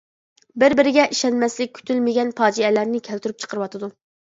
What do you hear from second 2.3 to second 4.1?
پاجىئەلەرنى كەلتۈرۈپ چىقىرىۋاتىدۇ.